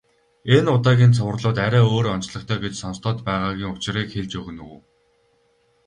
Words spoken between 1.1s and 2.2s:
цувралууд арай өөр